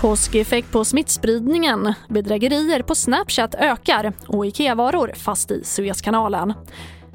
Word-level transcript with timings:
Påskeffekt 0.00 0.72
på 0.72 0.84
smittspridningen. 0.84 1.94
Bedrägerier 2.08 2.82
på 2.82 2.94
Snapchat 2.94 3.54
ökar 3.54 4.12
och 4.26 4.46
Ikea-varor 4.46 5.12
fast 5.16 5.50
i 5.50 5.64
Suezkanalen. 5.64 6.54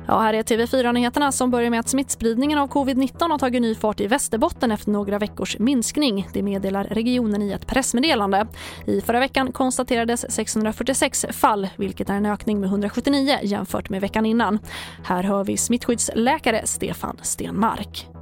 Ja, 0.07 0.19
här 0.19 0.33
är 0.33 0.43
TV4-nyheterna 0.43 1.31
som 1.31 1.51
börjar 1.51 1.69
med 1.69 1.79
att 1.79 1.89
smittspridningen 1.89 2.59
av 2.59 2.69
covid-19 2.69 3.31
har 3.31 3.37
tagit 3.37 3.61
ny 3.61 3.75
fart 3.75 3.99
i 3.99 4.07
Västerbotten 4.07 4.71
efter 4.71 4.91
några 4.91 5.19
veckors 5.19 5.59
minskning. 5.59 6.27
Det 6.33 6.43
meddelar 6.43 6.83
regionen 6.83 7.41
i 7.41 7.51
ett 7.51 7.67
pressmeddelande. 7.67 8.47
I 8.85 9.01
förra 9.01 9.19
veckan 9.19 9.51
konstaterades 9.51 10.31
646 10.31 11.25
fall, 11.31 11.67
vilket 11.75 12.09
är 12.09 12.13
en 12.13 12.25
ökning 12.25 12.59
med 12.59 12.67
179 12.67 13.39
jämfört 13.43 13.89
med 13.89 14.01
veckan 14.01 14.25
innan. 14.25 14.59
Här 15.03 15.23
hör 15.23 15.43
vi 15.43 15.57
smittskyddsläkare 15.57 16.61
Stefan 16.65 17.17
Stenmark. 17.21 18.16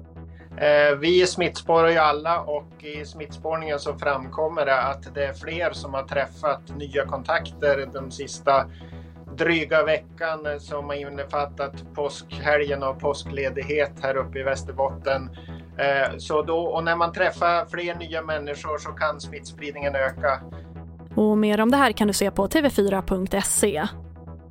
Eh, 0.57 0.95
vi 0.99 1.27
smittspårar 1.27 1.89
ju 1.89 1.97
alla 1.97 2.39
och 2.39 2.83
i 2.83 3.05
smittspårningen 3.05 3.79
så 3.79 3.93
framkommer 3.93 4.65
det 4.65 4.81
att 4.81 5.15
det 5.15 5.25
är 5.25 5.33
fler 5.33 5.71
som 5.71 5.93
har 5.93 6.03
träffat 6.03 6.77
nya 6.77 7.05
kontakter 7.05 7.89
de 7.93 8.11
sista 8.11 8.65
dryga 9.37 9.83
veckan 9.83 10.59
som 10.59 10.85
har 10.85 10.95
innefattat 10.95 11.93
påskhelgen 11.93 12.83
och 12.83 12.99
påskledighet 12.99 13.91
här 14.01 14.17
uppe 14.17 14.39
i 14.39 14.43
Västerbotten. 14.43 15.29
Eh, 15.77 16.17
så 16.17 16.41
då, 16.41 16.59
och 16.59 16.83
när 16.83 16.95
man 16.95 17.13
träffar 17.13 17.65
fler 17.65 17.95
nya 17.95 18.21
människor 18.21 18.77
så 18.77 18.89
kan 18.89 19.21
smittspridningen 19.21 19.95
öka. 19.95 20.41
Och 21.15 21.37
mer 21.37 21.61
om 21.61 21.71
det 21.71 21.77
här 21.77 21.91
kan 21.91 22.07
du 22.07 22.13
se 22.13 22.31
på 22.31 22.47
tv4.se. 22.47 23.87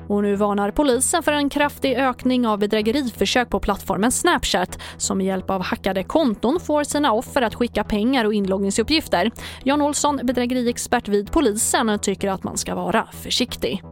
Och 0.08 0.22
nu 0.22 0.34
varnar 0.34 0.70
polisen 0.70 1.22
för 1.22 1.32
en 1.32 1.48
kraftig 1.48 1.96
ökning 1.96 2.46
av 2.46 2.58
bedrägeriförsök 2.58 3.50
på 3.50 3.60
plattformen 3.60 4.12
Snapchat 4.12 4.78
som 4.96 5.18
med 5.18 5.26
hjälp 5.26 5.50
av 5.50 5.62
hackade 5.62 6.04
konton 6.04 6.60
får 6.60 6.84
sina 6.84 7.12
offer 7.12 7.42
att 7.42 7.54
skicka 7.54 7.84
pengar 7.84 8.24
och 8.24 8.34
inloggningsuppgifter. 8.34 9.30
Jan 9.64 9.82
Olsson, 9.82 10.20
bedrägeriexpert 10.22 11.08
vid 11.08 11.32
polisen, 11.32 11.98
tycker 11.98 12.30
att 12.30 12.44
man 12.44 12.56
ska 12.56 12.74
vara 12.74 13.06
försiktig. 13.12 13.82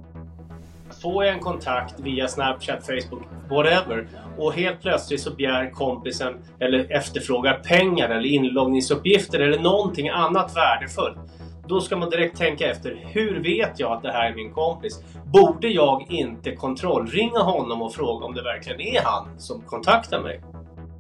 Får 1.03 1.25
jag 1.25 1.34
en 1.34 1.41
kontakt 1.41 2.00
via 2.00 2.28
Snapchat, 2.28 2.87
Facebook, 2.87 3.22
whatever 3.50 4.09
och 4.39 4.53
helt 4.53 4.81
plötsligt 4.81 5.20
så 5.20 5.31
begär 5.31 5.70
kompisen 5.70 6.34
eller 6.59 6.92
efterfrågar 6.92 7.55
pengar 7.55 8.09
eller 8.09 8.28
inloggningsuppgifter 8.28 9.41
eller 9.41 9.59
någonting 9.59 10.09
annat 10.09 10.56
värdefullt 10.56 11.19
då 11.67 11.81
ska 11.81 11.97
man 11.97 12.11
direkt 12.11 12.39
tänka 12.39 12.71
efter. 12.71 13.05
Hur 13.13 13.43
vet 13.43 13.81
jag 13.81 13.93
att 13.93 14.03
det 14.03 14.13
här 14.13 14.31
är 14.31 14.35
min 14.35 14.53
kompis? 14.53 15.05
Borde 15.33 15.69
jag 15.69 16.07
inte 16.09 16.57
kontrollringa 16.57 17.39
honom 17.39 17.83
och 17.83 17.95
fråga 17.95 18.27
om 18.27 18.35
det 18.35 18.43
verkligen 18.43 18.81
är 18.81 19.01
han 19.05 19.29
som 19.39 19.63
kontaktar 19.63 20.23
mig? 20.23 20.41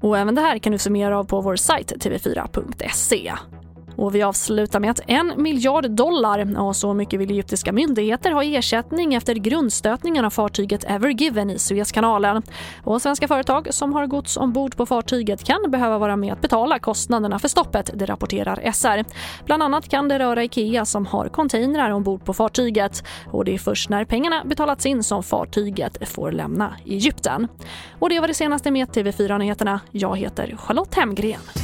Och 0.00 0.18
även 0.18 0.34
det 0.34 0.40
här 0.40 0.58
kan 0.58 0.72
du 0.72 0.78
summera 0.78 1.08
mer 1.08 1.16
av 1.16 1.24
på 1.24 1.40
vår 1.40 1.56
sajt 1.56 1.92
tv4.se. 1.92 3.32
Och 3.96 4.14
vi 4.14 4.22
avslutar 4.22 4.80
med 4.80 4.90
att 4.90 5.00
en 5.06 5.32
miljard 5.36 5.90
dollar, 5.90 6.60
och 6.60 6.76
så 6.76 6.94
mycket 6.94 7.20
vill 7.20 7.30
egyptiska 7.30 7.72
myndigheter 7.72 8.30
ha 8.30 8.44
ersättning 8.44 9.14
efter 9.14 9.34
grundstötningen 9.34 10.24
av 10.24 10.30
fartyget 10.30 10.84
Ever 10.88 11.08
Given 11.08 11.50
i 11.50 11.58
Suezkanalen. 11.58 12.42
Och 12.84 13.02
svenska 13.02 13.28
företag 13.28 13.68
som 13.74 13.92
har 13.92 14.06
gods 14.06 14.36
ombord 14.36 14.76
på 14.76 14.86
fartyget 14.86 15.44
kan 15.44 15.70
behöva 15.70 15.98
vara 15.98 16.16
med 16.16 16.32
att 16.32 16.40
betala 16.40 16.78
kostnaderna 16.78 17.38
för 17.38 17.48
stoppet, 17.48 17.90
det 17.94 18.06
rapporterar 18.06 18.72
SR. 18.72 19.04
Bland 19.46 19.62
annat 19.62 19.88
kan 19.88 20.08
det 20.08 20.18
röra 20.18 20.44
Ikea 20.44 20.84
som 20.84 21.06
har 21.06 21.28
containrar 21.28 21.90
ombord 21.90 22.24
på 22.24 22.34
fartyget. 22.34 23.04
Och 23.26 23.44
det 23.44 23.54
är 23.54 23.58
först 23.58 23.88
när 23.88 24.04
pengarna 24.04 24.42
betalats 24.44 24.86
in 24.86 25.02
som 25.02 25.22
fartyget 25.22 26.08
får 26.08 26.32
lämna 26.32 26.76
Egypten. 26.86 27.48
Och 27.98 28.08
det 28.08 28.20
var 28.20 28.28
det 28.28 28.34
senaste 28.34 28.70
med 28.70 28.88
TV4 28.88 29.38
Nyheterna. 29.38 29.80
Jag 29.90 30.16
heter 30.16 30.56
Charlotte 30.58 30.94
Hemgren. 30.94 31.61